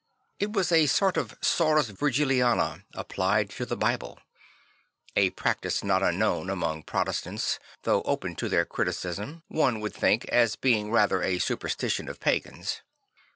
It 0.39 0.49
\vas 0.49 0.71
a 0.71 0.87
sort 0.87 1.15
of 1.15 1.37
sors 1.41 1.91
virgiliana 1.91 2.85
applied 2.95 3.51
to 3.51 3.67
the 3.67 3.77
Bible; 3.77 4.17
a 5.15 5.29
practice 5.29 5.83
not 5.83 6.01
unknown 6.01 6.49
among 6.49 6.81
Protest 6.81 7.27
ants 7.27 7.59
though 7.83 8.01
open 8.01 8.35
to 8.37 8.49
their 8.49 8.65
criticism, 8.65 9.43
one 9.47 9.79
would 9.79 9.93
think, 9.93 10.25
as 10.29 10.55
being 10.55 10.89
rather 10.89 11.21
a 11.21 11.37
superstition 11.37 12.09
of 12.09 12.19
pagans. 12.19 12.81